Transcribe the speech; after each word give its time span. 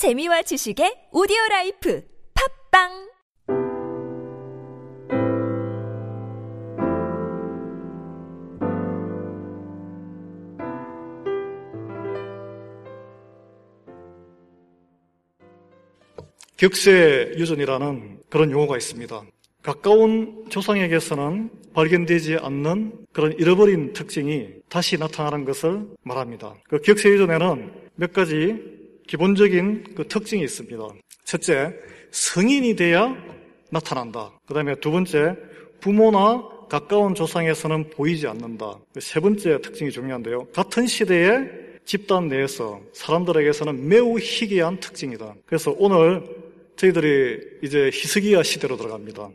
재미와 0.00 0.40
지식의 0.40 1.12
오디오 1.12 1.36
라이프 1.50 2.02
팟빵 2.32 2.88
격세 16.56 17.34
유전이라는 17.36 18.22
그런 18.30 18.50
용어가 18.50 18.78
있습니다. 18.78 19.22
가까운 19.62 20.46
조상에게서는 20.48 21.50
발견되지 21.74 22.38
않는 22.40 23.04
그런 23.12 23.32
잃어버린 23.32 23.92
특징이 23.92 24.48
다시 24.70 24.96
나타나는 24.96 25.44
것을 25.44 25.88
말합니다. 26.04 26.54
그 26.70 26.80
격세 26.80 27.10
유전에는 27.10 27.90
몇 27.96 28.14
가지 28.14 28.79
기본적인 29.06 29.94
그 29.96 30.06
특징이 30.06 30.42
있습니다. 30.42 30.78
첫째, 31.24 31.74
성인이 32.10 32.76
돼야 32.76 33.16
나타난다. 33.70 34.32
그 34.46 34.54
다음에 34.54 34.74
두 34.76 34.90
번째, 34.90 35.36
부모나 35.80 36.48
가까운 36.68 37.14
조상에서는 37.14 37.90
보이지 37.90 38.26
않는다. 38.28 38.78
세 39.00 39.20
번째 39.20 39.60
특징이 39.60 39.90
중요한데요. 39.90 40.46
같은 40.52 40.86
시대의 40.86 41.50
집단 41.84 42.28
내에서 42.28 42.80
사람들에게서는 42.92 43.88
매우 43.88 44.18
희귀한 44.18 44.78
특징이다. 44.78 45.34
그래서 45.46 45.74
오늘 45.78 46.22
저희들이 46.76 47.58
이제 47.62 47.90
히스기야 47.92 48.42
시대로 48.42 48.76
들어갑니다. 48.76 49.30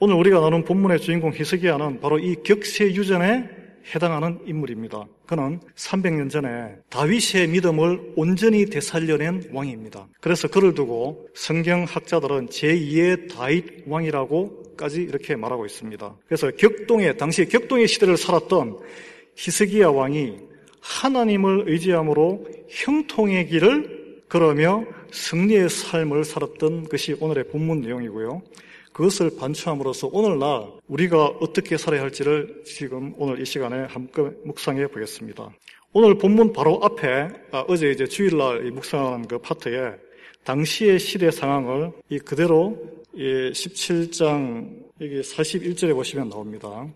오늘 0.00 0.14
우리가 0.14 0.40
나눈 0.40 0.64
본문의 0.64 1.00
주인공 1.00 1.32
히스기야는 1.34 2.00
바로 2.00 2.18
이 2.18 2.36
격세 2.42 2.86
유전에 2.86 3.50
해당하는 3.94 4.38
인물입니다. 4.44 5.06
그는 5.26 5.60
300년 5.74 6.30
전에 6.30 6.76
다윗의 6.90 7.48
믿음을 7.48 8.12
온전히 8.16 8.66
되살려낸 8.66 9.50
왕입니다. 9.52 10.06
그래서 10.20 10.48
그를 10.48 10.74
두고 10.74 11.28
성경학자들은 11.34 12.48
제2의 12.48 13.34
다윗 13.34 13.84
왕이라고까지 13.86 15.02
이렇게 15.02 15.36
말하고 15.36 15.66
있습니다. 15.66 16.16
그래서 16.26 16.50
격동의 16.50 17.16
당시 17.16 17.46
격동의 17.46 17.88
시대를 17.88 18.16
살았던 18.16 18.78
히스기야 19.36 19.88
왕이 19.88 20.38
하나님을 20.80 21.64
의지함으로 21.66 22.46
형통의 22.68 23.46
길을 23.48 24.22
걸으며 24.28 24.84
승리의 25.10 25.68
삶을 25.70 26.24
살았던 26.24 26.88
것이 26.88 27.16
오늘의 27.18 27.48
본문 27.48 27.80
내용이고요. 27.80 28.42
그것을 28.92 29.30
반추함으로써 29.38 30.08
오늘날 30.12 30.68
우리가 30.88 31.26
어떻게 31.40 31.76
살아야 31.76 32.02
할지를 32.02 32.62
지금 32.64 33.14
오늘 33.16 33.40
이 33.40 33.44
시간에 33.44 33.84
함께 33.84 34.22
묵상해 34.44 34.86
보겠습니다. 34.88 35.50
오늘 35.92 36.18
본문 36.18 36.52
바로 36.52 36.80
앞에 36.82 37.28
아, 37.52 37.64
어제 37.68 37.90
이제 37.90 38.06
주일날 38.06 38.70
묵상하는 38.70 39.28
그 39.28 39.38
파트에 39.38 39.94
당시의 40.44 40.98
시대 40.98 41.30
상황을 41.30 41.92
이 42.10 42.18
그대로 42.18 42.78
17장 43.14 44.68
여기 45.00 45.20
41절에 45.20 45.94
보시면 45.94 46.28
나옵니다. 46.28 46.86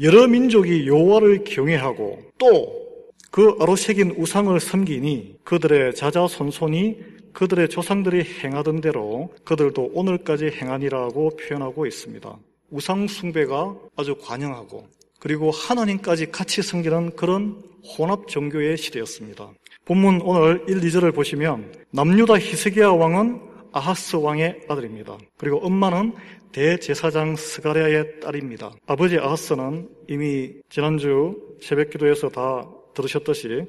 여러 0.00 0.26
민족이 0.26 0.86
여호와를 0.86 1.44
경외하고 1.44 2.22
또 2.38 2.88
그 3.30 3.56
아로새긴 3.60 4.14
우상을 4.16 4.58
섬기니 4.58 5.36
그들의 5.44 5.94
자자손손이 5.94 6.96
그들의 7.38 7.68
조상들이 7.68 8.24
행하던 8.42 8.80
대로 8.80 9.32
그들도 9.44 9.92
오늘까지 9.94 10.46
행하니라고 10.46 11.36
표현하고 11.36 11.86
있습니다. 11.86 12.36
우상숭배가 12.70 13.76
아주 13.96 14.16
관영하고 14.16 14.88
그리고 15.20 15.52
하나님까지 15.52 16.32
같이 16.32 16.62
섬기는 16.62 17.14
그런 17.14 17.62
혼합 17.96 18.26
종교의 18.26 18.76
시대였습니다. 18.76 19.52
본문 19.84 20.22
오늘 20.22 20.64
1, 20.66 20.80
2절을 20.80 21.14
보시면 21.14 21.72
남유다 21.92 22.40
히스기야 22.40 22.88
왕은 22.88 23.40
아하스 23.70 24.16
왕의 24.16 24.62
아들입니다. 24.68 25.16
그리고 25.36 25.58
엄마는 25.58 26.14
대제사장 26.50 27.36
스가랴의 27.36 28.18
딸입니다. 28.18 28.72
아버지 28.88 29.16
아하스는 29.16 29.88
이미 30.08 30.54
지난주 30.70 31.36
새벽 31.62 31.90
기도에서 31.90 32.30
다 32.30 32.68
들으셨듯이 32.94 33.62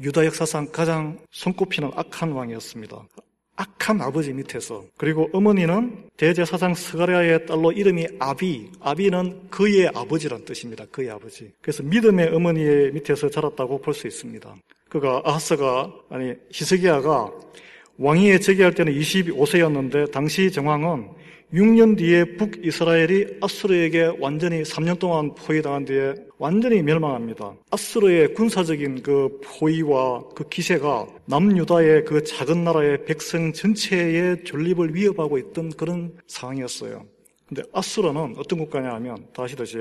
유다 0.00 0.24
역사상 0.26 0.68
가장 0.72 1.18
손꼽히는 1.30 1.90
악한 1.94 2.32
왕이었습니다. 2.32 3.06
악한 3.56 4.00
아버지 4.00 4.32
밑에서 4.32 4.84
그리고 4.96 5.30
어머니는 5.32 6.08
대제사장 6.16 6.74
스가랴의 6.74 7.46
딸로 7.46 7.70
이름이 7.70 8.06
아비 8.18 8.70
아비는 8.80 9.48
그의 9.50 9.88
아버지란 9.94 10.44
뜻입니다. 10.44 10.84
그의 10.90 11.10
아버지. 11.10 11.52
그래서 11.60 11.82
믿음의 11.84 12.34
어머니의 12.34 12.92
밑에서 12.92 13.30
자랐다고 13.30 13.80
볼 13.80 13.94
수 13.94 14.08
있습니다. 14.08 14.56
그가 14.88 15.22
아하스가 15.24 15.92
아니 16.10 16.34
히스기야가 16.50 17.30
왕위에 17.98 18.40
즉위할 18.40 18.74
때는 18.74 18.92
25세였는데 18.92 20.10
당시 20.10 20.50
정황은 20.50 21.10
6년 21.54 21.96
뒤에 21.96 22.24
북이스라엘이 22.36 23.38
아수르에게 23.40 24.16
완전히 24.18 24.64
3년 24.64 24.98
동안 24.98 25.32
포위당한 25.36 25.84
뒤에 25.84 26.16
완전히 26.36 26.82
멸망합니다. 26.82 27.54
아수르의 27.70 28.34
군사적인 28.34 29.04
그 29.04 29.38
포위와 29.40 30.24
그 30.34 30.48
기세가 30.48 31.06
남유다의 31.26 32.06
그 32.06 32.24
작은 32.24 32.64
나라의 32.64 33.04
백성 33.04 33.52
전체의 33.52 34.42
존립을 34.42 34.96
위협하고 34.96 35.38
있던 35.38 35.70
그런 35.76 36.12
상황이었어요. 36.26 37.06
근데 37.46 37.62
아수르는 37.72 38.34
어떤 38.36 38.58
국가냐 38.58 38.92
하면 38.94 39.28
다 39.32 39.44
아시듯이 39.44 39.78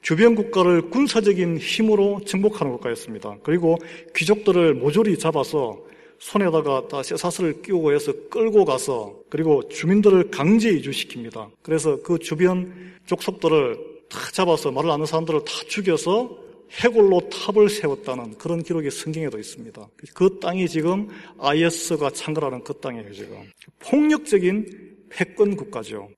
주변 0.00 0.34
국가를 0.34 0.88
군사적인 0.88 1.58
힘으로 1.58 2.22
정복하는 2.24 2.72
국가였습니다. 2.72 3.36
그리고 3.42 3.76
귀족들을 4.16 4.72
모조리 4.72 5.18
잡아서 5.18 5.84
손에다가 6.18 6.88
다 6.88 7.02
쇠사슬을 7.02 7.62
끼우고 7.62 7.92
해서 7.92 8.12
끌고 8.30 8.64
가서 8.64 9.14
그리고 9.28 9.66
주민들을 9.68 10.30
강제 10.30 10.70
이주시킵니다. 10.70 11.50
그래서 11.62 12.00
그 12.02 12.18
주변 12.18 12.94
족속들을 13.06 13.78
다 14.08 14.18
잡아서 14.32 14.70
말을 14.70 14.90
아는 14.90 15.06
사람들을 15.06 15.40
다 15.40 15.52
죽여서 15.68 16.44
해골로 16.80 17.28
탑을 17.28 17.68
세웠다는 17.68 18.38
그런 18.38 18.62
기록이 18.62 18.90
성경에도 18.90 19.38
있습니다. 19.38 19.88
그 20.14 20.38
땅이 20.40 20.68
지금 20.68 21.08
IS가 21.38 22.10
창궐하는 22.10 22.64
그 22.64 22.74
땅이에요, 22.74 23.12
지금. 23.12 23.36
폭력적인 23.80 24.96
패권 25.10 25.56
국가죠. 25.56 26.08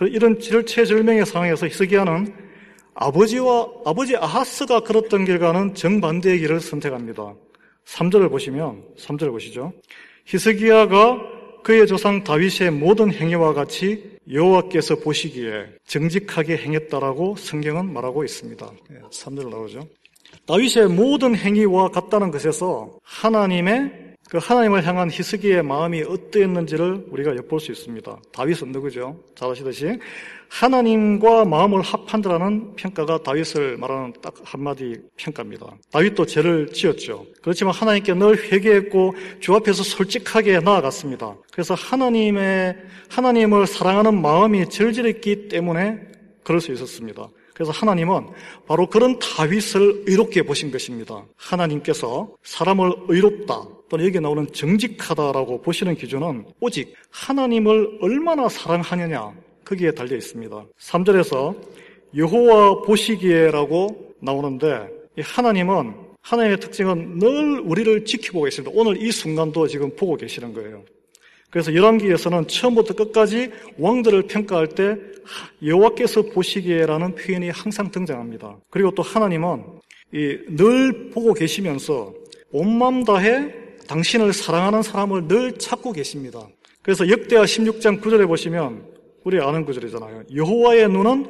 이런 0.00 0.38
절체절명의 0.38 1.26
상황에서 1.26 1.66
히스기야는 1.66 2.32
아버지와 2.94 3.68
아버지 3.84 4.16
아하스가 4.16 4.80
걸었던 4.80 5.24
길과는 5.24 5.74
정반대의 5.74 6.40
길을 6.40 6.60
선택합니다. 6.60 7.34
3절을 7.86 8.30
보시면 8.30 8.84
3절을 8.98 9.30
보시죠. 9.30 9.72
히스기야가 10.26 11.34
그의 11.62 11.86
조상 11.86 12.22
다윗의 12.24 12.70
모든 12.72 13.12
행위와 13.12 13.54
같이 13.54 14.18
여호와께서 14.30 14.96
보시기에 14.96 15.66
정직하게 15.86 16.58
행했다라고 16.58 17.36
성경은 17.36 17.92
말하고 17.92 18.24
있습니다. 18.24 18.70
3절 19.10 19.48
나오죠. 19.48 19.86
다윗의 20.46 20.88
모든 20.88 21.34
행위와 21.34 21.88
같다는 21.88 22.30
것에서 22.30 22.98
하나님의 23.02 24.03
그 24.30 24.38
하나님을 24.38 24.86
향한 24.86 25.10
히스기의 25.10 25.62
마음이 25.62 26.02
어떠했는지를 26.02 27.06
우리가 27.10 27.36
엿볼 27.36 27.60
수 27.60 27.70
있습니다. 27.72 28.16
다윗은 28.32 28.72
누구죠? 28.72 29.20
잘 29.34 29.50
아시듯이 29.50 29.98
하나님과 30.48 31.44
마음을 31.44 31.82
합한다라는 31.82 32.74
평가가 32.76 33.22
다윗을 33.22 33.76
말하는 33.76 34.14
딱 34.22 34.34
한마디 34.44 34.96
평가입니다. 35.16 35.66
다윗도 35.90 36.26
죄를 36.26 36.68
지었죠. 36.72 37.26
그렇지만 37.42 37.74
하나님께 37.74 38.14
늘 38.14 38.52
회개했고 38.52 39.14
주 39.40 39.54
앞에서 39.54 39.82
솔직하게 39.82 40.60
나아갔습니다. 40.60 41.36
그래서 41.52 41.74
하나님의 41.74 42.76
하나님을 43.10 43.66
사랑하는 43.66 44.20
마음이 44.22 44.68
절절했기 44.68 45.48
때문에 45.48 46.00
그럴 46.44 46.60
수 46.60 46.72
있었습니다. 46.72 47.28
그래서 47.54 47.72
하나님은 47.72 48.28
바로 48.66 48.88
그런 48.88 49.18
다윗을 49.18 50.04
의롭게 50.06 50.42
보신 50.42 50.70
것입니다. 50.70 51.24
하나님께서 51.36 52.30
사람을 52.42 52.92
의롭다 53.08 53.73
또는 53.88 54.06
여기에 54.06 54.20
나오는 54.20 54.46
정직하다라고 54.52 55.62
보시는 55.62 55.94
기준은 55.94 56.44
오직 56.60 56.94
하나님을 57.10 57.98
얼마나 58.00 58.48
사랑하느냐 58.48 59.32
거기에 59.64 59.92
달려 59.92 60.16
있습니다. 60.16 60.64
3절에서 60.78 61.56
여호와 62.16 62.82
보시기에라고 62.82 64.14
나오는데 64.20 64.88
하나님은 65.18 65.94
하나님의 66.22 66.60
특징은 66.60 67.18
늘 67.18 67.60
우리를 67.60 68.04
지켜보고 68.04 68.48
있습니다. 68.48 68.74
오늘 68.74 69.02
이 69.02 69.12
순간도 69.12 69.66
지금 69.68 69.94
보고 69.94 70.16
계시는 70.16 70.54
거예요. 70.54 70.84
그래서 71.50 71.72
열왕기에서는 71.72 72.48
처음부터 72.48 72.94
끝까지 72.94 73.50
왕들을 73.78 74.22
평가할 74.22 74.68
때 74.68 74.96
여호와께서 75.64 76.22
보시기에라는 76.22 77.14
표현이 77.14 77.50
항상 77.50 77.90
등장합니다. 77.90 78.56
그리고 78.70 78.90
또 78.90 79.02
하나님은 79.02 79.62
늘 80.12 81.10
보고 81.10 81.32
계시면서 81.32 82.12
온맘 82.50 83.04
다해 83.04 83.63
당신을 83.86 84.32
사랑하는 84.32 84.82
사람을 84.82 85.28
늘 85.28 85.58
찾고 85.58 85.92
계십니다. 85.92 86.40
그래서 86.82 87.08
역대하 87.08 87.44
16장 87.44 88.00
9절에 88.00 88.26
보시면 88.26 88.84
우리 89.24 89.40
아는 89.40 89.64
구절이잖아요. 89.64 90.24
여호와의 90.34 90.88
눈은 90.88 91.26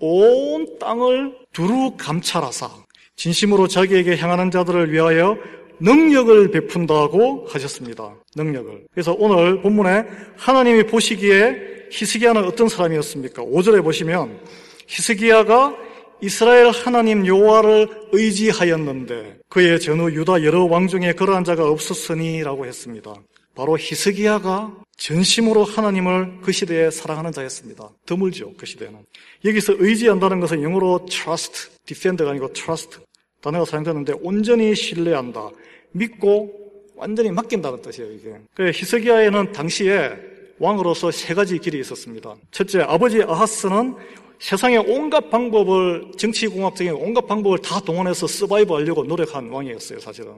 온 0.00 0.78
땅을 0.78 1.34
두루 1.52 1.94
감찰하사 1.96 2.68
진심으로 3.16 3.66
자기에게 3.66 4.16
향하는 4.16 4.50
자들을 4.50 4.92
위하여 4.92 5.36
능력을 5.80 6.50
베푼다고 6.50 7.46
하셨습니다. 7.48 8.14
능력을. 8.36 8.86
그래서 8.92 9.14
오늘 9.18 9.60
본문에 9.62 10.04
하나님이 10.36 10.84
보시기에 10.84 11.88
히스기야는 11.90 12.44
어떤 12.44 12.68
사람이었습니까? 12.68 13.42
5절에 13.42 13.82
보시면 13.82 14.40
히스기야가 14.86 15.87
이스라엘 16.20 16.70
하나님 16.70 17.26
여호와를 17.26 18.08
의지하였는데 18.12 19.38
그의 19.48 19.78
전후 19.78 20.12
유다 20.12 20.42
여러 20.42 20.64
왕 20.64 20.88
중에 20.88 21.12
그러한 21.12 21.44
자가 21.44 21.68
없었으니라고 21.70 22.66
했습니다. 22.66 23.14
바로 23.54 23.76
히스기야가 23.78 24.74
전심으로 24.96 25.64
하나님을 25.64 26.40
그 26.42 26.50
시대에 26.50 26.90
사랑하는 26.90 27.30
자였습니다. 27.30 27.88
드물죠, 28.04 28.52
그 28.56 28.66
시대는. 28.66 28.98
여기서 29.44 29.74
의지한다는 29.78 30.40
것은 30.40 30.62
영어로 30.62 31.06
trust, 31.08 31.70
defend가 31.86 32.30
아니고 32.30 32.52
trust. 32.52 32.98
단어가 33.40 33.64
사용되는데 33.64 34.14
온전히 34.20 34.74
신뢰한다. 34.74 35.50
믿고 35.92 36.52
완전히 36.96 37.30
맡긴다는 37.30 37.80
뜻이에요, 37.82 38.12
이게. 38.12 38.34
그 38.54 38.72
히스기야에는 38.74 39.52
당시에 39.52 40.10
왕으로서 40.58 41.12
세 41.12 41.34
가지 41.34 41.58
길이 41.58 41.78
있었습니다. 41.78 42.34
첫째, 42.50 42.80
아버지 42.80 43.22
아하스는 43.22 43.94
세상의 44.38 44.78
온갖 44.86 45.30
방법을, 45.30 46.12
정치공학적인 46.16 46.92
온갖 46.92 47.26
방법을 47.26 47.58
다 47.58 47.80
동원해서 47.80 48.26
서바이브 48.26 48.72
하려고 48.72 49.04
노력한 49.04 49.48
왕이었어요, 49.48 49.98
사실은. 49.98 50.34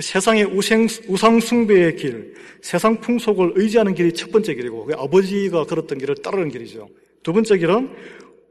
세상의 0.00 0.44
우생, 0.44 0.86
우상숭배의 1.08 1.96
길, 1.96 2.34
세상 2.62 2.98
풍속을 3.00 3.52
의지하는 3.56 3.94
길이 3.94 4.12
첫 4.14 4.32
번째 4.32 4.54
길이고, 4.54 4.88
아버지가 4.96 5.64
걸었던 5.64 5.98
길을 5.98 6.16
따르는 6.16 6.48
길이죠. 6.50 6.88
두 7.22 7.32
번째 7.32 7.58
길은 7.58 7.90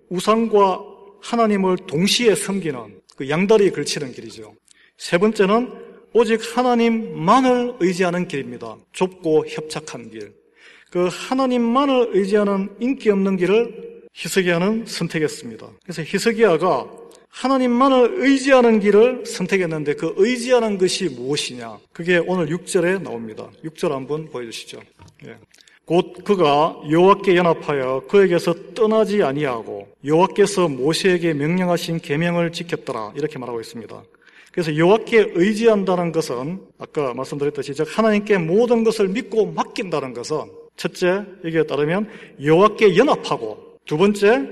우상과 0.09 0.85
하나님을 1.21 1.77
동시에 1.87 2.35
섬기는 2.35 3.01
그 3.15 3.29
양다리 3.29 3.71
걸치는 3.71 4.11
길이죠. 4.11 4.53
세 4.97 5.17
번째는 5.17 5.71
오직 6.13 6.39
하나님만을 6.55 7.75
의지하는 7.79 8.27
길입니다. 8.27 8.77
좁고 8.91 9.45
협착한 9.47 10.11
길. 10.11 10.33
그 10.91 11.07
하나님만을 11.09 12.09
의지하는 12.11 12.69
인기 12.79 13.09
없는 13.09 13.37
길을 13.37 13.81
히스기야는 14.13 14.85
선택했습니다. 14.85 15.67
그래서 15.83 16.03
히스기야가 16.03 16.87
하나님만을 17.29 18.15
의지하는 18.17 18.79
길을 18.79 19.25
선택했는데 19.25 19.95
그 19.95 20.13
의지하는 20.17 20.77
것이 20.77 21.09
무엇이냐? 21.09 21.79
그게 21.93 22.17
오늘 22.17 22.47
6절에 22.47 23.01
나옵니다. 23.01 23.49
6절 23.63 23.89
한번 23.89 24.29
보여주시죠. 24.29 24.81
예. 25.25 25.37
곧 25.85 26.23
그가 26.23 26.79
여호와께 26.89 27.35
연합하여 27.35 28.03
그에게서 28.07 28.73
떠나지 28.73 29.23
아니하고 29.23 29.87
여호와께서 30.05 30.67
모세에게 30.67 31.33
명령하신 31.33 31.99
계명을 31.99 32.51
지켰더라 32.51 33.13
이렇게 33.15 33.39
말하고 33.39 33.59
있습니다. 33.59 34.03
그래서 34.51 34.75
여호와께 34.75 35.31
의지한다는 35.33 36.11
것은 36.11 36.61
아까 36.77 37.13
말씀드렸듯이 37.13 37.73
즉 37.73 37.87
하나님께 37.89 38.37
모든 38.37 38.83
것을 38.83 39.07
믿고 39.07 39.47
맡긴다는 39.47 40.13
것은 40.13 40.51
첫째 40.75 41.25
여기에 41.43 41.63
따르면 41.63 42.09
여호와께 42.43 42.97
연합하고 42.97 43.70
두 43.86 43.98
번째 43.98 44.48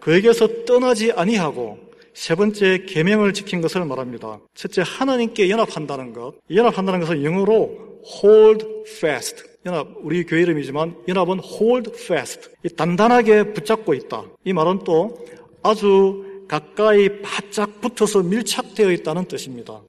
그에게서 0.00 0.64
떠나지 0.64 1.12
아니하고 1.12 1.78
세 2.14 2.34
번째 2.34 2.84
계명을 2.86 3.32
지킨 3.32 3.60
것을 3.60 3.84
말합니다. 3.84 4.40
첫째 4.54 4.82
하나님께 4.84 5.48
연합한다는 5.48 6.12
것. 6.12 6.34
연합한다는 6.54 7.00
것은 7.00 7.24
영어로 7.24 8.00
hold 8.22 8.66
fast. 8.88 9.44
연합 9.64 9.86
우리 10.02 10.24
교회 10.24 10.42
이름이지만 10.42 10.96
연합은 11.08 11.40
hold 11.42 11.90
fast. 11.94 12.50
단단하게 12.76 13.52
붙잡고 13.54 13.94
있다. 13.94 14.24
이 14.44 14.52
말은 14.52 14.80
또 14.84 15.16
아주 15.62 16.44
가까이 16.48 17.22
바짝 17.22 17.80
붙어서 17.80 18.24
밀착되어 18.24 18.90
있다는 18.92 19.24
뜻입니다. 19.26 19.80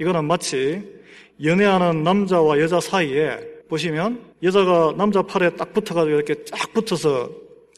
이거는 0.00 0.24
마치 0.24 0.82
연애하는 1.42 2.02
남자와 2.02 2.58
여자 2.60 2.80
사이에 2.80 3.38
보시면 3.68 4.22
여자가 4.42 4.94
남자 4.96 5.22
팔에 5.22 5.50
딱 5.56 5.74
붙어가지고 5.74 6.16
이렇게 6.16 6.44
쫙 6.44 6.72
붙어서 6.72 7.30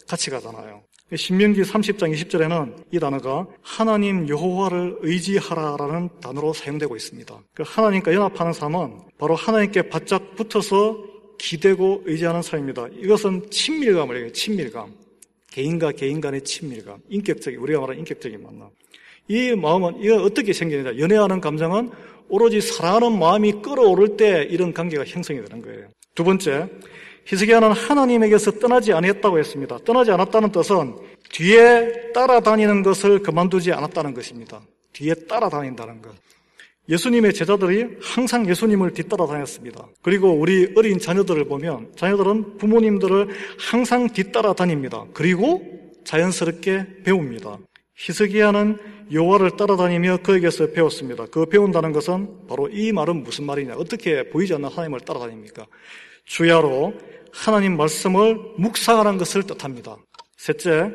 같이 0.08 0.30
가잖아요. 0.30 0.82
신명기 1.14 1.62
30장 1.62 2.12
20절에는 2.12 2.84
이 2.92 2.98
단어가 2.98 3.46
하나님 3.62 4.28
여호와를 4.28 4.98
의지하라라는 5.00 6.08
단어로 6.20 6.52
사용되고 6.52 6.96
있습니다. 6.96 7.38
그 7.54 7.62
하나님과 7.66 8.12
연합하는 8.12 8.52
삶은 8.52 8.98
바로 9.18 9.34
하나님께 9.34 9.88
바짝 9.88 10.34
붙어서 10.34 10.98
기대고 11.38 12.02
의지하는 12.04 12.42
삶입니다. 12.42 12.88
이것은 13.00 13.48
친밀감을 13.50 14.16
얘기해요. 14.16 14.32
친밀감. 14.32 14.92
개인과 15.50 15.92
개인 15.92 16.20
간의 16.20 16.42
친밀감. 16.42 17.00
인격적인, 17.08 17.58
우리가 17.58 17.80
말하는 17.80 18.00
인격적인 18.00 18.42
만남. 18.42 18.68
이 19.28 19.54
마음은, 19.54 20.02
이거 20.02 20.22
어떻게 20.22 20.52
생기느냐. 20.52 20.98
연애하는 20.98 21.40
감정은 21.40 21.90
오로지 22.28 22.60
사랑하는 22.60 23.18
마음이 23.18 23.62
끌어오를 23.62 24.16
때 24.16 24.46
이런 24.50 24.74
관계가 24.74 25.04
형성이 25.04 25.42
되는 25.42 25.62
거예요. 25.62 25.88
두 26.14 26.24
번째, 26.24 26.68
히스기야는 27.28 27.72
하나님에게서 27.72 28.52
떠나지 28.52 28.94
않았다고 28.94 29.38
했습니다. 29.38 29.78
떠나지 29.84 30.10
않았다는 30.10 30.50
뜻은 30.50 30.96
뒤에 31.30 32.12
따라다니는 32.14 32.82
것을 32.82 33.20
그만두지 33.22 33.70
않았다는 33.70 34.14
것입니다. 34.14 34.62
뒤에 34.94 35.12
따라다닌다는 35.28 36.00
것. 36.00 36.14
예수님의 36.88 37.34
제자들이 37.34 37.98
항상 38.00 38.48
예수님을 38.48 38.94
뒤따라 38.94 39.26
다녔습니다. 39.26 39.88
그리고 40.00 40.32
우리 40.32 40.72
어린 40.74 40.98
자녀들을 40.98 41.44
보면 41.44 41.92
자녀들은 41.96 42.56
부모님들을 42.56 43.28
항상 43.58 44.08
뒤따라 44.08 44.54
다닙니다. 44.54 45.04
그리고 45.12 45.62
자연스럽게 46.04 47.02
배웁니다. 47.04 47.58
히스기야는 47.94 48.78
여호와를 49.12 49.50
따라다니며 49.58 50.20
그에게서 50.22 50.68
배웠습니다. 50.68 51.26
그 51.26 51.44
배운다는 51.44 51.92
것은 51.92 52.46
바로 52.48 52.70
이 52.70 52.90
말은 52.90 53.22
무슨 53.22 53.44
말이냐? 53.44 53.74
어떻게 53.74 54.30
보이지 54.30 54.54
않는 54.54 54.70
하나님을 54.70 55.00
따라다닙니까? 55.00 55.66
주야로 56.28 56.94
하나님 57.32 57.76
말씀을 57.76 58.38
묵상하는 58.56 59.18
것을 59.18 59.42
뜻합니다. 59.44 59.96
셋째, 60.36 60.90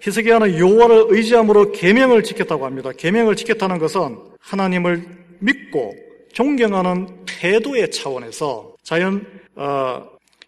히스기야는 0.00 0.58
여호와를 0.58 1.06
의지함으로 1.08 1.72
계명을 1.72 2.22
지켰다고 2.22 2.64
합니다. 2.66 2.92
계명을 2.96 3.36
지켰다는 3.36 3.78
것은 3.78 4.18
하나님을 4.40 5.04
믿고 5.40 5.94
존경하는 6.32 7.24
태도의 7.26 7.90
차원에서 7.90 8.74
자연 8.82 9.26
어, 9.54 10.02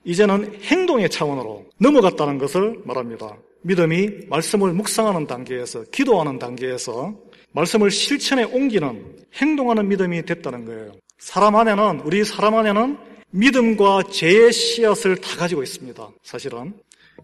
이제는 0.05 0.61
행동의 0.62 1.11
차원으로 1.11 1.67
넘어갔다는 1.79 2.38
것을 2.38 2.81
말합니다. 2.84 3.37
믿음이 3.62 4.11
말씀을 4.29 4.73
묵상하는 4.73 5.26
단계에서 5.26 5.84
기도하는 5.91 6.38
단계에서 6.38 7.14
말씀을 7.52 7.91
실천에 7.91 8.44
옮기는 8.44 9.17
행동하는 9.34 9.88
믿음이 9.88 10.25
됐다는 10.25 10.64
거예요. 10.64 10.93
사람 11.19 11.56
안에는 11.56 12.00
우리 12.05 12.25
사람 12.25 12.55
안에는 12.55 12.99
믿음과 13.31 14.05
죄의 14.11 14.53
씨앗을 14.53 15.17
다 15.17 15.37
가지고 15.37 15.63
있습니다. 15.63 16.09
사실은. 16.23 16.75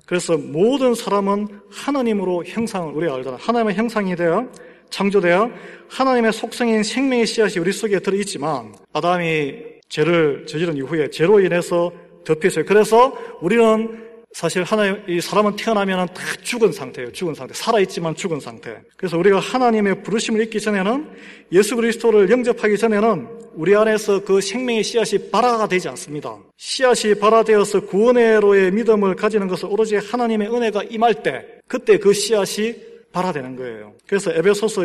그래서 0.07 0.37
모든 0.37 0.95
사람은 0.95 1.49
하나님으로 1.71 2.45
형상을 2.45 2.93
우리가 2.93 3.15
알잖아요. 3.15 3.41
하나님의 3.41 3.75
형상이 3.75 4.15
되어 4.17 4.49
창조되어 4.91 5.51
하나님의 5.89 6.33
속성인 6.33 6.83
생명의 6.83 7.27
씨앗이 7.27 7.59
우리 7.59 7.73
속에 7.73 8.01
들어 8.01 8.17
있지만 8.19 8.75
아담이 8.93 9.55
죄를 9.89 10.47
저지른 10.47 10.77
이후에 10.77 11.11
죄로 11.11 11.41
인해서 11.41 11.93
덮였어요. 12.25 12.65
그래서 12.65 13.17
우리는 13.41 14.05
사실 14.33 14.65
하나님, 14.65 15.01
이 15.09 15.21
사람은 15.21 15.55
태어나면 15.55 16.09
다 16.09 16.23
죽은 16.43 16.73
상태예요. 16.73 17.13
죽은 17.13 17.35
상태. 17.35 17.55
살아 17.55 17.79
있지만 17.81 18.17
죽은 18.17 18.41
상태. 18.41 18.81
그래서 18.97 19.17
우리가 19.17 19.39
하나님의 19.39 20.03
부르심을 20.03 20.43
잊기 20.43 20.61
전에는 20.61 21.09
예수 21.53 21.77
그리스도를 21.77 22.29
영접하기 22.29 22.77
전에는 22.77 23.44
우리 23.57 23.75
안에서 23.77 24.25
그 24.25 24.41
생명의 24.41 24.83
씨앗이 24.83 25.31
발화가 25.31 25.69
되지 25.69 25.89
않습니다. 25.89 26.37
씨앗이 26.57 27.15
발화되어서 27.15 27.87
구원의로의 27.87 28.73
믿음을 28.73 29.15
가지는 29.15 29.49
것은 29.49 29.69
오로지 29.69 29.97
하나님의 29.97 30.53
은혜가 30.53 30.85
임할 30.85 31.23
때, 31.23 31.45
그때 31.67 31.99
그 31.99 32.13
씨앗이 32.13 32.75
발화되는 33.13 33.57
거예요. 33.57 33.95
그래서 34.07 34.33
에베소서 34.33 34.83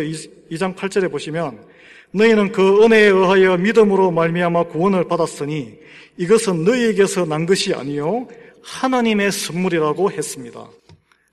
2장 0.51 0.75
8절에 0.75 1.11
보시면 1.11 1.63
너희는 2.11 2.51
그 2.51 2.83
은혜에 2.83 3.07
의하여 3.07 3.57
믿음으로 3.57 4.11
말미암아 4.11 4.65
구원을 4.65 5.07
받았으니 5.07 5.77
이것은 6.17 6.63
너희에게서 6.63 7.25
난 7.25 7.45
것이 7.45 7.73
아니요 7.73 8.27
하나님의 8.61 9.31
선물이라고 9.31 10.11
했습니다. 10.11 10.69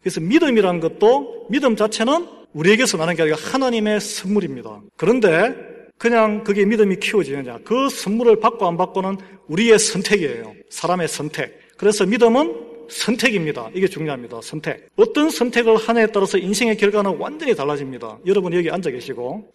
그래서 0.00 0.20
믿음이란 0.20 0.80
것도 0.80 1.46
믿음 1.50 1.76
자체는 1.76 2.26
우리에게서 2.52 2.96
나는 2.96 3.14
게 3.14 3.22
아니라 3.22 3.36
하나님의 3.40 4.00
선물입니다. 4.00 4.80
그런데 4.96 5.75
그냥 5.98 6.44
그게 6.44 6.64
믿음이 6.64 6.96
키워지느냐. 6.96 7.60
그 7.64 7.88
선물을 7.88 8.40
받고 8.40 8.66
안 8.66 8.76
받고는 8.76 9.16
우리의 9.48 9.78
선택이에요. 9.78 10.54
사람의 10.68 11.08
선택. 11.08 11.58
그래서 11.76 12.04
믿음은 12.04 12.66
선택입니다. 12.88 13.70
이게 13.74 13.86
중요합니다. 13.86 14.40
선택. 14.42 14.88
어떤 14.96 15.30
선택을 15.30 15.76
하냐에 15.76 16.06
따라서 16.08 16.38
인생의 16.38 16.76
결과는 16.76 17.16
완전히 17.18 17.54
달라집니다. 17.54 18.18
여러분 18.26 18.52
여기 18.52 18.70
앉아 18.70 18.90
계시고. 18.90 19.52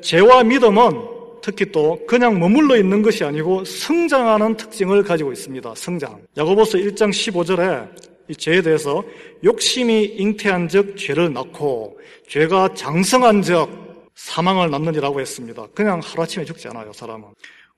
죄와 0.00 0.44
믿음은 0.44 0.90
특히 1.42 1.70
또 1.72 1.98
그냥 2.06 2.38
머물러 2.38 2.76
있는 2.76 3.02
것이 3.02 3.24
아니고 3.24 3.64
성장하는 3.64 4.56
특징을 4.56 5.02
가지고 5.02 5.32
있습니다. 5.32 5.74
성장. 5.76 6.20
야고보서 6.36 6.78
1장 6.78 7.10
15절에 7.10 7.88
이 8.28 8.36
죄에 8.36 8.62
대해서 8.62 9.02
욕심이 9.42 10.04
잉태한 10.04 10.68
적 10.68 10.96
죄를 10.96 11.32
낳고 11.32 11.98
죄가 12.28 12.74
장성한 12.74 13.42
적 13.42 13.68
사망을 14.24 14.70
낳느니라고 14.70 15.20
했습니다. 15.20 15.66
그냥 15.74 16.00
하루아침에 16.04 16.44
죽지 16.44 16.68
않아요, 16.68 16.92
사람은. 16.92 17.28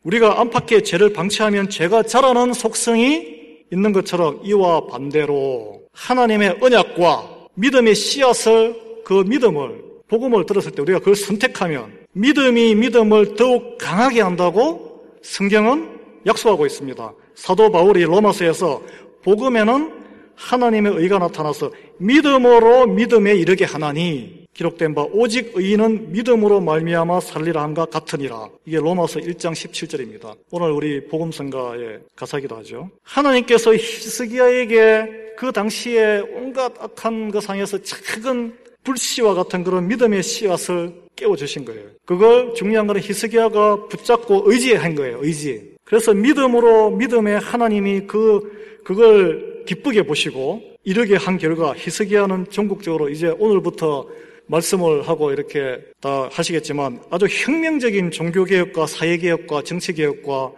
우리가 0.02 0.40
안팎의 0.40 0.82
죄를 0.82 1.12
방치하면 1.12 1.70
죄가 1.70 2.02
자라는 2.02 2.52
속성이 2.52 3.62
있는 3.72 3.92
것처럼 3.92 4.40
이와 4.42 4.86
반대로 4.86 5.82
하나님의 5.92 6.58
언약과 6.60 7.46
믿음의 7.54 7.94
씨앗을 7.94 9.02
그 9.04 9.22
믿음을 9.26 9.82
복음을 10.08 10.44
들었을 10.44 10.72
때 10.72 10.82
우리가 10.82 10.98
그걸 10.98 11.14
선택하면 11.14 12.06
믿음이 12.12 12.74
믿음을 12.74 13.36
더욱 13.36 13.78
강하게 13.78 14.20
한다고 14.20 15.00
성경은 15.22 16.00
약속하고 16.26 16.66
있습니다. 16.66 17.14
사도 17.36 17.70
바울이 17.70 18.02
로마서에서 18.02 18.82
복음에는 19.22 20.02
하나님의 20.34 20.94
의가 20.96 21.18
나타나서 21.18 21.70
믿음으로 21.98 22.88
믿음에 22.88 23.34
이르게 23.34 23.64
하나니 23.64 24.41
기록된 24.54 24.94
바 24.94 25.02
오직 25.02 25.52
의인은 25.54 26.12
믿음으로 26.12 26.60
말미암아 26.60 27.20
살리라 27.20 27.62
한가 27.62 27.86
같으니라. 27.86 28.48
이게 28.66 28.76
로마서 28.78 29.20
1장 29.20 29.52
17절입니다. 29.52 30.36
오늘 30.50 30.70
우리 30.70 31.06
복음성가의 31.06 32.00
가사기도 32.14 32.56
하죠. 32.56 32.90
하나님께서 33.02 33.74
히스기야에게 33.74 35.34
그 35.36 35.52
당시에 35.52 36.22
온갖 36.34 36.72
악한 36.78 37.30
그 37.30 37.40
상에서 37.40 37.78
작은 37.82 38.54
불씨와 38.84 39.34
같은 39.34 39.64
그런 39.64 39.88
믿음의 39.88 40.22
씨앗을 40.22 40.92
깨워주신 41.16 41.64
거예요. 41.64 41.84
그걸 42.04 42.54
중요한 42.54 42.86
것은 42.86 43.00
히스기야가 43.00 43.86
붙잡고 43.88 44.42
의지한 44.46 44.94
거예요. 44.94 45.18
의지. 45.22 45.72
그래서 45.84 46.12
믿음으로 46.12 46.90
믿음에 46.90 47.34
하나님이 47.34 48.06
그 48.06 48.80
그걸 48.84 49.62
기쁘게 49.66 50.02
보시고 50.02 50.60
이르게 50.84 51.16
한 51.16 51.38
결과 51.38 51.74
히스기야는 51.76 52.46
전국적으로 52.50 53.08
이제 53.08 53.28
오늘부터 53.38 54.08
말씀을 54.46 55.08
하고 55.08 55.32
이렇게 55.32 55.78
다 56.00 56.28
하시겠지만 56.32 57.02
아주 57.10 57.26
혁명적인 57.26 58.10
종교개혁과 58.10 58.86
사회개혁과 58.86 59.62
정치개혁과 59.62 60.52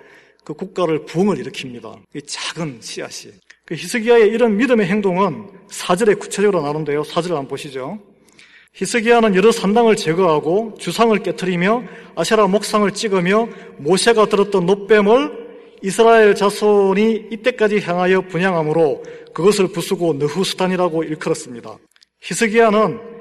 그 0.45 0.55
국가를 0.55 1.05
부흥을 1.07 1.37
일으킵니다. 1.37 2.03
이 2.15 2.23
작은 2.23 2.79
씨앗이. 2.81 3.33
그 3.65 3.75
히스기야의 3.75 4.29
이런 4.29 4.57
믿음의 4.57 4.87
행동은 4.87 5.49
사절에 5.71 6.15
구체적으로 6.15 6.61
나오는데요. 6.63 7.03
사절을 7.03 7.37
한번 7.37 7.49
보시죠. 7.49 7.99
히스기야는 8.75 9.37
여러 9.37 9.53
산당을 9.53 9.97
제거하고 9.97 10.75
주상을 10.79 11.17
깨뜨리며 11.23 11.85
아세라 12.17 12.47
목상을 12.49 12.91
찍으며 12.91 13.49
모세가 13.79 14.27
들었던 14.27 14.67
노뱀을 14.67 15.45
이스라엘 15.83 16.35
자손이 16.35 17.29
이때까지 17.31 17.81
향하여 17.81 18.23
분양함으로 18.23 19.03
그것을 19.33 19.69
부수고 19.69 20.15
느후스탄이라고 20.15 21.05
일컬었습니다. 21.05 21.79
히스기야는 22.21 23.14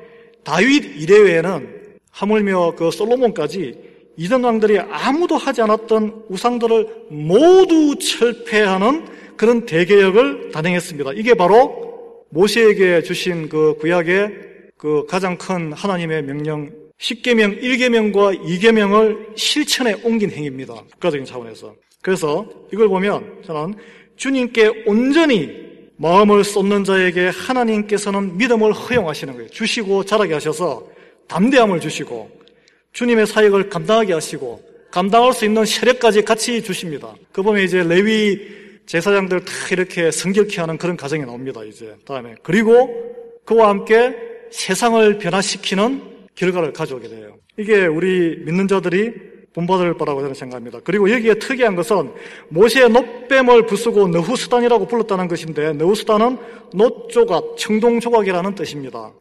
다윗 0.43 1.01
이래외에는 1.01 1.97
하물며 2.11 2.75
그 2.75 2.91
솔로몬까지 2.91 3.73
이전 4.17 4.43
왕들이 4.43 4.79
아무도 4.79 5.37
하지 5.37 5.61
않았던 5.61 6.25
우상들을 6.29 7.05
모두 7.09 7.95
철폐하는 7.97 9.05
그런 9.35 9.65
대개혁을 9.65 10.51
단행했습니다. 10.51 11.13
이게 11.13 11.33
바로 11.33 12.23
모세에게 12.29 13.01
주신 13.03 13.49
그 13.49 13.75
구약의 13.79 14.31
그 14.77 15.05
가장 15.07 15.37
큰 15.37 15.73
하나님의 15.73 16.23
명령 16.23 16.69
10계명 16.99 17.61
1계명과 17.61 18.39
2계명을 18.43 19.35
실천에 19.35 19.93
옮긴 20.03 20.29
행위입니다. 20.31 20.73
국가적인 20.93 21.25
차원에서. 21.25 21.73
그래서 22.01 22.47
이걸 22.71 22.87
보면 22.87 23.41
저는 23.45 23.75
주님께 24.15 24.83
온전히 24.85 25.62
마음을 25.97 26.43
쏟는 26.43 26.83
자에게 26.83 27.27
하나님께서는 27.27 28.37
믿음을 28.37 28.73
허용하시는 28.73 29.33
거예요. 29.33 29.49
주시고 29.49 30.05
자라게 30.05 30.33
하셔서 30.33 30.87
담대함을 31.27 31.79
주시고 31.79 32.29
주님의 32.91 33.27
사역을 33.27 33.69
감당하게 33.69 34.13
하시고 34.13 34.61
감당할 34.91 35.33
수 35.33 35.45
있는 35.45 35.65
세력까지 35.65 36.23
같이 36.23 36.61
주십니다. 36.61 37.15
그 37.31 37.41
보면 37.41 37.63
이제 37.63 37.83
레위 37.83 38.39
제사장들 38.85 39.45
다 39.45 39.51
이렇게 39.71 40.11
성결케 40.11 40.61
하는 40.61 40.77
그런 40.77 40.97
과정이 40.97 41.25
나옵니다. 41.25 41.63
이제 41.63 41.95
다음에 42.05 42.35
그리고 42.43 43.15
그와 43.45 43.69
함께 43.69 44.15
세상을 44.51 45.17
변화시키는 45.17 46.01
결과를 46.35 46.73
가져오게 46.73 47.07
돼요. 47.07 47.37
이게 47.57 47.85
우리 47.85 48.37
믿는 48.45 48.67
자들이 48.67 49.32
본받을 49.53 49.95
바라고 49.97 50.21
저는 50.21 50.33
생각합니다. 50.33 50.79
그리고 50.83 51.09
여기에 51.11 51.35
특이한 51.35 51.75
것은 51.75 52.11
모세의 52.49 52.89
놋뱀을 52.89 53.65
부수고 53.65 54.07
너후수단이라고 54.07 54.87
불렀다는 54.87 55.27
것인데 55.27 55.73
너후수단은 55.73 56.37
놋조각, 56.73 57.57
청동조각이라는 57.57 58.55
뜻입니다. 58.55 59.11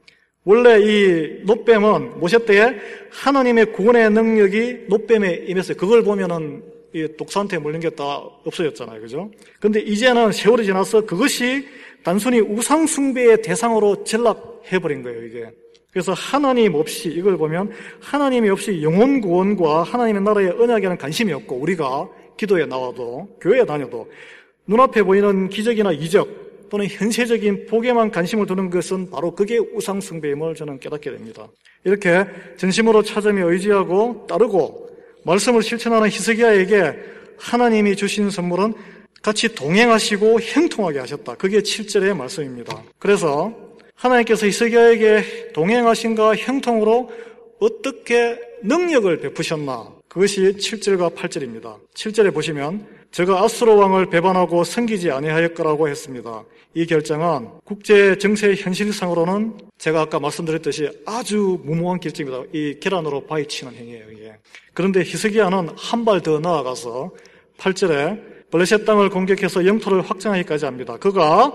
원래 0.44 0.80
이 0.80 1.42
놋뱀은 1.44 2.18
모세 2.18 2.44
때에 2.44 2.74
하나님의 3.10 3.72
구원의 3.72 4.10
능력이 4.10 4.86
놋뱀에 4.88 5.44
임했어요. 5.46 5.76
그걸 5.76 6.02
보면은 6.02 6.62
이 6.94 7.08
독사한테 7.16 7.58
물린 7.58 7.80
게다 7.80 8.04
없어졌잖아요. 8.44 9.00
그죠? 9.00 9.30
근데 9.60 9.80
이제는 9.80 10.32
세월이 10.32 10.64
지나서 10.64 11.06
그것이 11.06 11.66
단순히 12.02 12.40
우상숭배의 12.40 13.42
대상으로 13.42 14.04
전락해버린 14.04 15.02
거예요, 15.02 15.24
이게. 15.24 15.50
그래서 15.92 16.12
하나님 16.14 16.74
없이 16.74 17.10
이걸 17.10 17.36
보면 17.36 17.70
하나님이 18.00 18.48
없이 18.48 18.82
영혼 18.82 19.20
구원과 19.20 19.82
하나님의 19.82 20.22
나라의 20.22 20.50
언약에는 20.50 20.96
관심이 20.96 21.32
없고 21.32 21.56
우리가 21.56 22.08
기도에 22.38 22.64
나와도 22.64 23.28
교회에 23.40 23.66
다녀도 23.66 24.10
눈앞에 24.66 25.02
보이는 25.02 25.50
기적이나 25.50 25.92
이적 25.92 26.68
또는 26.70 26.86
현세적인 26.86 27.66
복에만 27.66 28.10
관심을 28.10 28.46
두는 28.46 28.70
것은 28.70 29.10
바로 29.10 29.34
그게 29.34 29.58
우상숭배임을 29.58 30.54
저는 30.54 30.80
깨닫게 30.80 31.10
됩니다. 31.10 31.46
이렇게 31.84 32.24
전심으로 32.56 33.02
찾으며 33.02 33.52
의지하고 33.52 34.26
따르고 34.26 34.88
말씀을 35.24 35.62
실천하는 35.62 36.08
히스기야에게 36.08 36.94
하나님이 37.36 37.96
주신 37.96 38.30
선물은 38.30 38.72
같이 39.20 39.54
동행하시고 39.54 40.40
형통하게 40.40 41.00
하셨다. 41.00 41.34
그게 41.34 41.58
7절의 41.60 42.16
말씀입니다. 42.16 42.82
그래서 42.98 43.54
하나님께서 44.02 44.46
이스기야에게 44.46 45.52
동행하신가 45.54 46.34
형통으로 46.34 47.10
어떻게 47.60 48.38
능력을 48.64 49.20
베푸셨나 49.20 49.92
그것이 50.08 50.40
7절과 50.40 51.14
8절입니다. 51.14 51.76
7절에 51.94 52.34
보시면 52.34 52.84
제가 53.12 53.42
아수로 53.44 53.76
왕을 53.76 54.06
배반하고 54.10 54.64
섬기지 54.64 55.10
아니하였거라고 55.10 55.88
했습니다. 55.88 56.44
이 56.74 56.86
결정은 56.86 57.48
국제 57.64 58.16
정세 58.18 58.54
현실상으로는 58.56 59.58
제가 59.78 60.00
아까 60.02 60.18
말씀드렸듯이 60.18 60.88
아주 61.06 61.60
무모한 61.62 62.00
결정입니다. 62.00 62.44
이 62.52 62.78
계란으로 62.80 63.26
바위 63.26 63.46
치는 63.46 63.74
행위예요. 63.74 64.06
이게. 64.10 64.32
그런데 64.74 65.00
히스기야는 65.00 65.70
한 65.76 66.04
발 66.04 66.20
더 66.22 66.40
나아가서 66.40 67.12
8절에 67.58 68.50
블레셋 68.50 68.84
땅을 68.84 69.10
공격해서 69.10 69.64
영토를 69.66 70.02
확장하기까지 70.02 70.64
합니다. 70.64 70.96
그가 70.96 71.52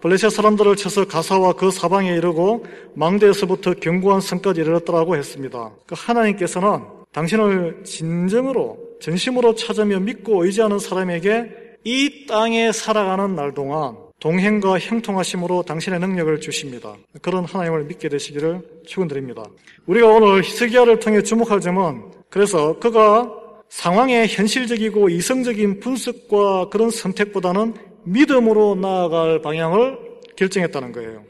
블레셋 0.00 0.30
사람들을 0.30 0.76
쳐서 0.76 1.06
가사와 1.06 1.54
그 1.54 1.70
사방에 1.70 2.14
이르고 2.14 2.64
망대에서부터 2.94 3.74
견고한 3.74 4.20
성까지 4.20 4.60
이르렀더라고 4.60 5.16
했습니다. 5.16 5.72
그 5.86 5.94
하나님께서는 5.98 6.80
당신을 7.12 7.82
진정으로 7.84 8.78
전심으로 9.00 9.54
찾으며 9.54 10.00
믿고 10.00 10.44
의지하는 10.44 10.78
사람에게 10.78 11.68
이 11.84 12.26
땅에 12.26 12.70
살아가는 12.72 13.34
날 13.34 13.54
동안 13.54 13.96
동행과 14.20 14.78
형통하심으로 14.80 15.62
당신의 15.62 16.00
능력을 16.00 16.40
주십니다. 16.40 16.94
그런 17.22 17.44
하나님을 17.44 17.84
믿게 17.84 18.08
되시기를 18.08 18.60
축원드립니다. 18.86 19.44
우리가 19.86 20.08
오늘 20.08 20.42
히스기야를 20.42 20.98
통해 20.98 21.22
주목할 21.22 21.60
점은 21.60 22.02
그래서 22.28 22.78
그가 22.78 23.32
상황의 23.68 24.28
현실적이고 24.28 25.08
이성적인 25.08 25.80
분석과 25.80 26.68
그런 26.70 26.90
선택보다는 26.90 27.74
믿음으로 28.04 28.74
나아갈 28.74 29.42
방향을 29.42 29.98
결정했다는 30.36 30.92
거예요. 30.92 31.24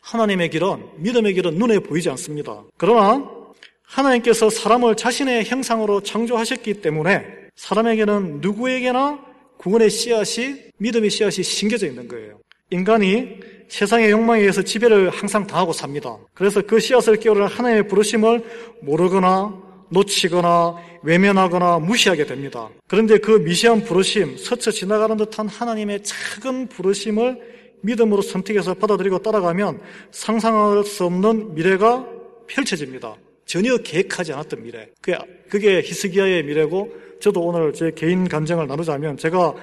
하나님의 0.00 0.50
길은, 0.50 0.88
믿음의 0.96 1.34
길은 1.34 1.54
눈에 1.56 1.78
보이지 1.78 2.10
않습니다. 2.10 2.64
그러나 2.76 3.24
하나님께서 3.84 4.50
사람을 4.50 4.96
자신의 4.96 5.44
형상으로 5.44 6.00
창조하셨기 6.00 6.74
때문에 6.74 7.24
사람에게는 7.54 8.40
누구에게나 8.40 9.20
구원의 9.58 9.90
씨앗이, 9.90 10.56
믿음의 10.78 11.10
씨앗이 11.10 11.44
심겨져 11.44 11.86
있는 11.86 12.08
거예요. 12.08 12.38
인간이 12.70 13.38
세상의 13.68 14.10
욕망에 14.10 14.40
의해서 14.40 14.62
지배를 14.62 15.10
항상 15.10 15.46
당하고 15.46 15.72
삽니다. 15.72 16.16
그래서 16.34 16.62
그 16.62 16.80
씨앗을 16.80 17.16
끼우는 17.16 17.46
하나님의 17.46 17.86
부르심을 17.86 18.44
모르거나 18.82 19.62
놓치거나 19.90 20.76
외면하거나 21.02 21.78
무시하게 21.80 22.26
됩니다. 22.26 22.68
그런데 22.86 23.18
그 23.18 23.32
미시한 23.32 23.84
부르심, 23.84 24.36
스쳐 24.36 24.70
지나가는 24.70 25.16
듯한 25.16 25.48
하나님의 25.48 26.02
작은 26.02 26.68
부르심을 26.68 27.52
믿음으로 27.82 28.22
선택해서 28.22 28.74
받아들이고 28.74 29.18
따라가면 29.18 29.80
상상할 30.10 30.84
수 30.84 31.04
없는 31.04 31.54
미래가 31.54 32.06
펼쳐집니다. 32.46 33.16
전혀 33.44 33.76
계획하지 33.76 34.32
않았던 34.32 34.62
미래. 34.62 34.88
그게, 35.48 35.80
히스기야의 35.80 36.44
미래고 36.44 36.92
저도 37.20 37.40
오늘 37.40 37.72
제 37.72 37.90
개인 37.94 38.28
감정을 38.28 38.66
나누자면 38.66 39.16
제가 39.16 39.54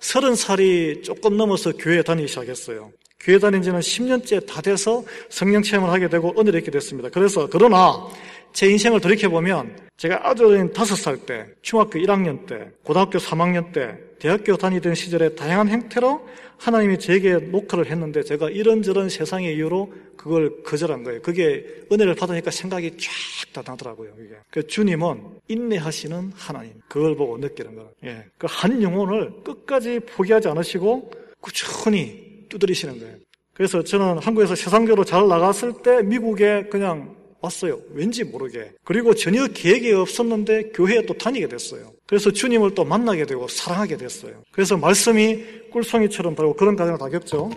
서른 0.00 0.34
살이 0.34 1.02
조금 1.02 1.36
넘어서 1.36 1.72
교회 1.72 2.02
다니기 2.02 2.28
시작했어요. 2.28 2.92
교회 3.20 3.38
다닌 3.38 3.62
지는 3.62 3.80
10년째 3.80 4.46
다 4.46 4.60
돼서 4.60 5.02
성령 5.28 5.62
체험을 5.62 5.90
하게 5.90 6.08
되고 6.08 6.32
은혜를 6.38 6.60
얻게 6.60 6.70
됐습니다. 6.70 7.08
그래서 7.08 7.48
그러나 7.50 8.06
제 8.52 8.68
인생을 8.68 9.00
돌이켜보면 9.00 9.88
제가 9.96 10.28
아주 10.28 10.46
어린 10.46 10.72
다섯 10.72 10.94
살 10.94 11.16
때, 11.18 11.46
중학교 11.62 11.98
1학년 11.98 12.46
때, 12.46 12.70
고등학교 12.84 13.18
3학년 13.18 13.72
때, 13.72 13.98
대학교 14.18 14.56
다니던 14.56 14.94
시절에 14.94 15.34
다양한 15.34 15.68
형태로 15.68 16.26
하나님이 16.58 16.98
제게 16.98 17.34
녹화를 17.34 17.86
했는데 17.86 18.22
제가 18.22 18.50
이런저런 18.50 19.08
세상의 19.08 19.54
이유로 19.54 19.92
그걸 20.16 20.62
거절한 20.64 21.04
거예요. 21.04 21.22
그게 21.22 21.64
은혜를 21.92 22.14
받으니까 22.16 22.50
생각이 22.50 22.96
쫙 22.98 23.10
다 23.52 23.62
나더라고요. 23.66 24.12
이게. 24.18 24.34
그 24.50 24.66
주님은 24.66 25.22
인내하시는 25.48 26.32
하나님. 26.34 26.74
그걸 26.88 27.16
보고 27.16 27.38
느끼는 27.38 27.74
거예요. 27.74 27.90
예. 28.04 28.24
그 28.36 28.46
한 28.46 28.82
영혼을 28.82 29.32
끝까지 29.44 30.00
포기하지 30.00 30.48
않으시고 30.48 31.10
꾸준히 31.40 32.44
두드리시는 32.48 32.98
거예요. 32.98 33.16
그래서 33.54 33.82
저는 33.82 34.18
한국에서 34.18 34.54
세상적으로 34.54 35.04
잘 35.04 35.26
나갔을 35.28 35.72
때 35.82 36.02
미국에 36.02 36.64
그냥 36.70 37.16
왔어요. 37.40 37.80
왠지 37.92 38.24
모르게. 38.24 38.72
그리고 38.84 39.14
전혀 39.14 39.46
계획이 39.46 39.92
없었는데 39.92 40.70
교회에 40.74 41.02
또 41.06 41.14
다니게 41.14 41.48
됐어요. 41.48 41.92
그래서 42.06 42.30
주님을 42.30 42.74
또 42.74 42.84
만나게 42.84 43.26
되고 43.26 43.46
사랑하게 43.48 43.96
됐어요. 43.96 44.42
그래서 44.50 44.76
말씀이 44.76 45.70
꿀송이처럼 45.70 46.34
바르고 46.34 46.54
그런 46.54 46.76
과정을 46.76 46.98
다 46.98 47.08
겪죠. 47.08 47.50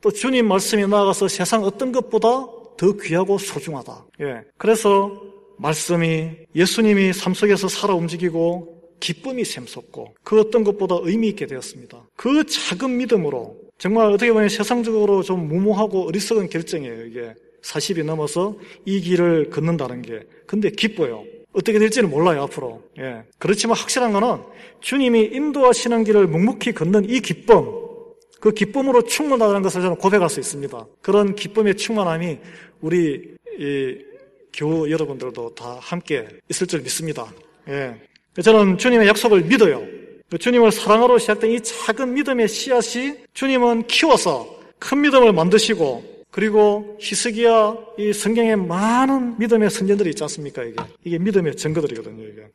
또 0.00 0.10
주님 0.10 0.46
말씀이 0.46 0.86
나아가서 0.86 1.28
세상 1.28 1.64
어떤 1.64 1.92
것보다 1.92 2.46
더 2.76 2.92
귀하고 3.02 3.38
소중하다. 3.38 4.06
예. 4.20 4.42
그래서 4.58 5.22
말씀이 5.58 6.30
예수님이 6.54 7.12
삶 7.12 7.34
속에서 7.34 7.68
살아 7.68 7.94
움직이고 7.94 8.76
기쁨이 9.00 9.44
샘솟고 9.44 10.14
그 10.22 10.40
어떤 10.40 10.64
것보다 10.64 10.96
의미 11.00 11.28
있게 11.28 11.46
되었습니다. 11.46 12.08
그 12.16 12.44
작은 12.44 12.96
믿음으로 12.96 13.56
정말 13.78 14.06
어떻게 14.06 14.32
보면 14.32 14.48
세상적으로 14.48 15.22
좀 15.22 15.48
무모하고 15.48 16.06
어리석은 16.08 16.48
결정이에요, 16.48 17.04
이게. 17.06 17.34
40이 17.62 18.04
넘어서 18.04 18.56
이 18.84 19.00
길을 19.00 19.50
걷는다는 19.50 20.02
게. 20.02 20.20
근데 20.46 20.70
기뻐요. 20.70 21.24
어떻게 21.52 21.78
될지는 21.78 22.10
몰라요, 22.10 22.42
앞으로. 22.42 22.82
예. 22.98 23.22
그렇지만 23.38 23.76
확실한 23.76 24.12
거는 24.12 24.42
주님이 24.80 25.30
인도하시는 25.32 26.04
길을 26.04 26.26
묵묵히 26.26 26.72
걷는 26.72 27.08
이 27.08 27.20
기쁨, 27.20 27.66
그 28.40 28.52
기쁨으로 28.52 29.02
충만하다는 29.02 29.62
것을 29.62 29.80
저는 29.80 29.96
고백할 29.96 30.28
수 30.28 30.38
있습니다. 30.38 30.86
그런 31.00 31.34
기쁨의 31.34 31.76
충만함이 31.76 32.38
우리 32.82 33.34
이 33.58 33.98
교우 34.52 34.90
여러분들도 34.90 35.54
다 35.54 35.78
함께 35.80 36.28
있을 36.50 36.66
줄 36.66 36.82
믿습니다. 36.82 37.26
예. 37.68 37.94
저는 38.42 38.76
주님의 38.76 39.08
약속을 39.08 39.42
믿어요. 39.42 39.82
주님을 40.38 40.72
사랑하러 40.72 41.18
시작된 41.18 41.52
이 41.52 41.60
작은 41.60 42.14
믿음의 42.14 42.48
씨앗이 42.48 43.14
주님은 43.32 43.86
키워서 43.86 44.60
큰 44.78 45.00
믿음을 45.00 45.32
만드시고 45.32 46.15
그리고 46.36 46.98
히스기야 47.00 47.76
이 47.96 48.12
성경에 48.12 48.56
많은 48.56 49.38
믿음의 49.38 49.70
선전들이 49.70 50.10
있지 50.10 50.22
않습니까? 50.24 50.64
이게 50.64 50.76
이게 51.02 51.18
믿음의 51.18 51.56
증거들이거든요. 51.56 52.22
이게 52.24 52.48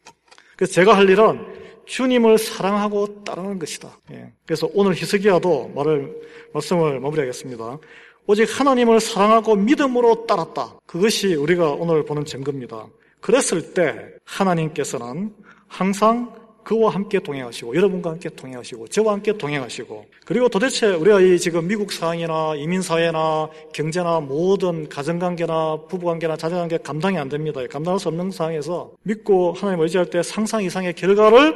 그래서 0.56 0.72
제가 0.72 0.96
할 0.96 1.10
일은 1.10 1.44
주님을 1.88 2.38
사랑하고 2.38 3.24
따르는 3.24 3.58
것이다. 3.58 3.90
예. 4.12 4.32
그래서 4.46 4.70
오늘 4.76 4.94
히스기야도 4.94 5.72
말을 5.74 6.16
말씀을 6.54 7.00
마무리하겠습니다. 7.00 7.80
오직 8.28 8.60
하나님을 8.60 9.00
사랑하고 9.00 9.56
믿음으로 9.56 10.28
따랐다. 10.28 10.78
그것이 10.86 11.34
우리가 11.34 11.72
오늘 11.72 12.06
보는 12.06 12.24
증거입니다. 12.24 12.86
그랬을 13.20 13.74
때 13.74 14.14
하나님께서는 14.26 15.34
항상 15.68 16.32
그와 16.64 16.94
함께 16.94 17.20
동행하시고 17.20 17.76
여러분과 17.76 18.12
함께 18.12 18.30
동행하시고 18.30 18.88
저와 18.90 19.14
함께 19.14 19.36
동행하시고 19.38 20.06
그리고 20.26 20.48
도대체 20.48 20.88
우리가 20.88 21.20
이 21.20 21.40
지금 21.40 21.68
미국 21.68 21.92
상황이나 21.92 22.54
이민 22.56 22.82
사회나 22.82 23.50
경제나 23.74 24.20
모든 24.20 24.88
가정관계나 24.88 25.80
부부관계나 25.90 26.38
자녀관계 26.38 26.80
감당이 26.80 27.18
안 27.18 27.30
됩니다. 27.30 27.62
감당할 27.70 28.00
수 28.00 28.10
없는 28.10 28.32
상황에서 28.32 28.92
믿고 29.04 29.54
하나님 29.54 29.82
의지할 29.82 30.10
때 30.10 30.22
상상 30.22 30.64
이상의 30.64 30.94
결과를 30.94 31.54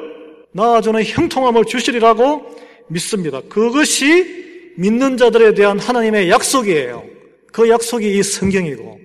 낳아주는 0.52 1.04
형통함을 1.04 1.66
주시리라고 1.66 2.46
믿습니다. 2.88 3.42
그것이 3.50 4.74
믿는 4.78 5.18
자들에 5.18 5.54
대한 5.54 5.80
하나님의 5.80 6.30
약속이에요. 6.30 7.04
그 7.52 7.70
약속이 7.70 8.18
이 8.18 8.24
성경이고 8.24 9.00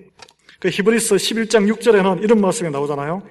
그 0.59 0.69
히브리스 0.69 1.15
11장 1.15 1.73
6절에는 1.73 2.23
이런 2.23 2.41
말씀이 2.41 2.69
나오잖아요. 2.69 3.23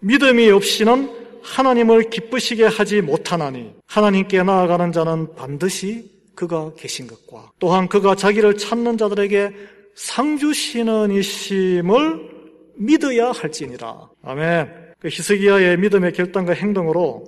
믿음이 0.00 0.50
없이는 0.50 1.25
하나님을 1.46 2.10
기쁘시게 2.10 2.64
하지 2.64 3.00
못하나니 3.00 3.72
하나님께 3.86 4.42
나아가는 4.42 4.92
자는 4.92 5.34
반드시 5.34 6.10
그가 6.34 6.72
계신 6.76 7.06
것과 7.06 7.52
또한 7.58 7.88
그가 7.88 8.14
자기를 8.14 8.56
찾는 8.56 8.98
자들에게 8.98 9.52
상 9.94 10.36
주시는 10.36 11.12
이심을 11.12 12.36
믿어야 12.76 13.30
할지니라. 13.30 14.10
아멘. 14.22 14.86
그 14.98 15.08
히스기야의 15.08 15.78
믿음의 15.78 16.12
결단과 16.12 16.52
행동으로 16.52 17.24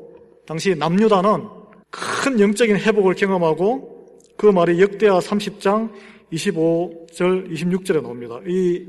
당시 0.47 0.75
남유다는 0.75 1.49
큰 1.91 2.41
영적인 2.41 2.77
회복을 2.77 3.15
경험하고 3.15 4.19
그 4.37 4.47
말이 4.47 4.81
역대하 4.81 5.19
30장 5.19 5.91
25절 6.33 7.51
26절에 7.51 8.03
나옵니다. 8.03 8.41
이 8.47 8.87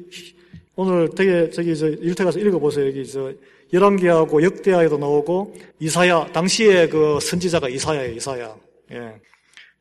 오늘 0.76 1.10
되게 1.16 1.50
저기 1.50 1.76
저 1.76 1.88
일태 1.88 2.24
가서 2.24 2.40
읽어보세요. 2.40 2.88
여기 2.88 3.06
저 3.06 3.34
열왕기하고 3.72 4.44
역대하에도 4.44 4.98
나오고 4.98 5.56
이사야 5.80 6.32
당시에 6.32 6.88
그 6.88 7.20
선지자가 7.22 7.70
이사야예요. 7.70 8.16
이사야. 8.16 8.56
예. 8.94 9.14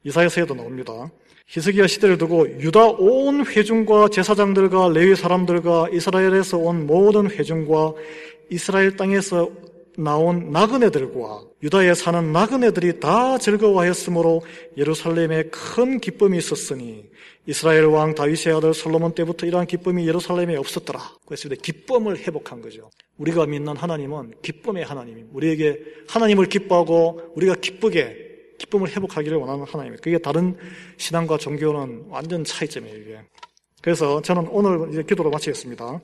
이사야서에도 0.05 0.55
나옵니다. 0.55 1.11
히스기야 1.47 1.87
시대를 1.87 2.19
두고 2.19 2.47
유다 2.61 2.87
온 2.99 3.47
회중과 3.47 4.09
제사장들과 4.09 4.91
레위 4.91 5.17
사람들과 5.17 5.89
이스라엘에서 5.93 6.59
온 6.59 6.87
모든 6.87 7.31
회중과 7.31 7.95
이스라엘 8.51 8.97
땅에서 8.97 9.51
나온 9.97 10.53
나그네들과 10.53 11.43
유다에 11.63 11.95
사는 11.95 12.33
나그네들이 12.33 13.01
다 13.01 13.37
즐거워하였으므로 13.39 14.43
예루살렘에 14.77 15.45
큰 15.45 15.99
기쁨이 15.99 16.39
있었으니 16.39 17.05
이스라엘 17.49 17.87
왕 17.87 18.15
다윗의 18.15 18.53
아들 18.55 18.75
솔로몬 18.75 19.15
때부터 19.15 19.47
이러한 19.47 19.67
기쁨이 19.67 20.07
예루살렘에 20.07 20.55
없었더라. 20.57 21.01
그래서 21.25 21.49
기쁨을 21.49 22.19
회복한 22.19 22.61
거죠. 22.61 22.91
우리가 23.17 23.47
믿는 23.47 23.75
하나님은 23.75 24.35
기쁨의 24.43 24.85
하나님입니다. 24.85 25.31
우리에게 25.33 25.81
하나님을 26.09 26.45
기뻐하고 26.45 27.33
우리가 27.37 27.55
기쁘게 27.55 28.27
기쁨을 28.59 28.91
회복하기를 28.91 29.39
원하는 29.39 29.65
하나님입니다. 29.65 30.03
그게 30.03 30.19
다른 30.19 30.59
신앙과 30.99 31.39
종교는 31.39 32.09
완전 32.11 32.45
차이점이에요, 32.45 32.97
이게. 32.99 33.21
그래서 33.81 34.21
저는 34.21 34.49
오늘 34.51 34.93
이제 34.93 35.03
기도로 35.03 35.31
마치겠습니다. 35.31 36.01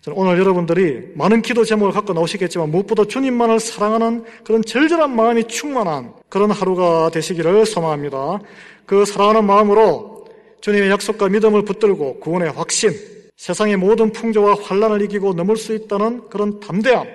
저는 0.00 0.18
오늘 0.18 0.40
여러분들이 0.40 1.12
많은 1.14 1.42
기도 1.42 1.62
제목을 1.62 1.92
갖고 1.92 2.14
나오시겠지만 2.14 2.68
무엇보다 2.68 3.04
주님만을 3.04 3.60
사랑하는 3.60 4.24
그런 4.42 4.64
절절한 4.64 5.14
마음이 5.14 5.44
충만한 5.44 6.14
그런 6.28 6.50
하루가 6.50 7.10
되시기를 7.10 7.64
소망합니다. 7.64 8.40
그 8.86 9.04
사랑하는 9.04 9.44
마음으로 9.44 10.19
주님의 10.60 10.90
약속과 10.90 11.28
믿음을 11.30 11.64
붙들고 11.64 12.20
구원의 12.20 12.52
확신, 12.52 12.92
세상의 13.36 13.76
모든 13.76 14.12
풍조와 14.12 14.56
환란을 14.62 15.00
이기고 15.02 15.32
넘을 15.32 15.56
수 15.56 15.74
있다는 15.74 16.28
그런 16.28 16.60
담대함, 16.60 17.06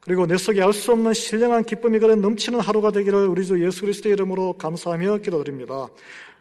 그리고 0.00 0.26
내 0.26 0.36
속에 0.36 0.62
알 0.62 0.72
수 0.72 0.92
없는 0.92 1.12
신령한 1.12 1.64
기쁨이 1.64 1.98
그래 1.98 2.14
넘치는 2.14 2.60
하루가 2.60 2.90
되기를 2.90 3.26
우리 3.26 3.44
주 3.44 3.62
예수 3.64 3.82
그리스도의 3.82 4.14
이름으로 4.14 4.54
감사하며 4.54 5.18
기도드립니다. 5.18 5.88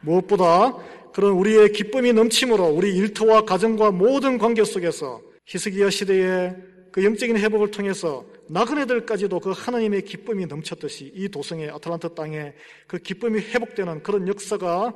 무엇보다 0.02 0.78
그런 1.14 1.32
우리의 1.34 1.72
기쁨이 1.72 2.14
넘침으로 2.14 2.66
우리 2.66 2.96
일터와 2.96 3.46
가정과 3.46 3.92
모든 3.92 4.38
관계 4.38 4.64
속에서 4.64 5.22
히스기야 5.46 5.90
시대의 5.90 6.56
그 6.92 7.04
영적인 7.04 7.38
회복을 7.38 7.72
통해서 7.72 8.26
나그네들까지도 8.50 9.40
그 9.40 9.52
하나님의 9.56 10.04
기쁨이 10.04 10.46
넘쳤듯이 10.46 11.12
이 11.16 11.28
도성의 11.30 11.72
아틀란타 11.72 12.10
땅에 12.10 12.54
그 12.88 12.98
기쁨이 12.98 13.40
회복되는 13.40 14.04
그런 14.04 14.28
역사가 14.28 14.94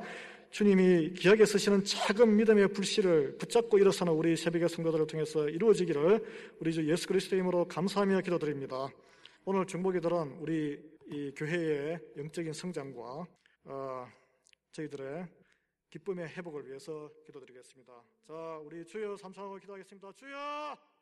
주님이 0.50 1.12
기하게 1.12 1.44
쓰시는 1.44 1.84
작은 1.84 2.36
믿음의 2.36 2.72
불씨를 2.72 3.36
붙잡고 3.36 3.78
일어서는 3.78 4.12
우리 4.12 4.36
새벽의 4.36 4.68
성도들을 4.68 5.06
통해서 5.06 5.48
이루어지기를 5.48 6.56
우리 6.58 6.72
주 6.72 6.88
예수 6.88 7.06
그리스도의 7.06 7.38
이름으로 7.38 7.68
감사하며 7.68 8.22
기도드립니다. 8.22 8.88
오늘 9.44 9.66
중보기들은 9.66 10.38
우리 10.40 10.80
이 11.10 11.32
교회의 11.36 11.98
영적인 12.16 12.52
성장과 12.52 13.26
어, 13.64 14.08
저희들의 14.72 15.26
기쁨의 15.90 16.28
회복을 16.28 16.66
위해서 16.66 17.10
기도드리겠습니다. 17.26 17.92
자, 18.26 18.34
우리 18.64 18.84
주여 18.84 19.16
삼창하고 19.16 19.56
기도하겠습니다. 19.56 20.12
주여! 20.12 20.97